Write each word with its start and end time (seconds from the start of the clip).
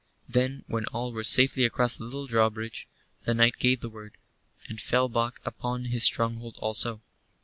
Then, 0.27 0.63
when 0.65 0.85
all 0.87 1.11
were 1.13 1.23
safely 1.23 1.63
across 1.63 1.95
the 1.95 2.05
little 2.05 2.25
drawbridge, 2.25 2.87
the 3.25 3.35
knight 3.35 3.59
gave 3.59 3.81
the 3.81 3.87
word, 3.91 4.17
and 4.67 4.81
fell 4.81 5.07
back 5.09 5.39
upon 5.45 5.85
his 5.85 6.03
stronghold 6.05 6.55
also. 6.59 7.03